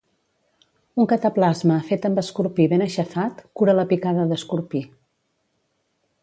Un 1.01 1.09
cataplasma 1.11 1.77
fet 1.89 2.07
amb 2.09 2.21
escorpí 2.21 2.67
ben 2.71 2.85
aixafat, 2.87 3.45
cura 3.61 3.77
la 3.81 3.87
picada 3.93 4.27
d'escorpí. 4.33 4.83